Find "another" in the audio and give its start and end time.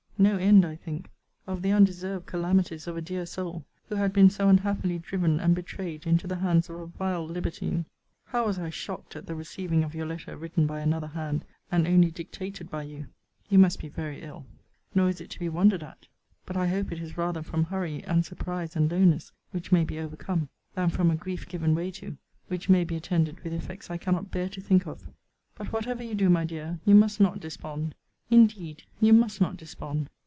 10.81-11.07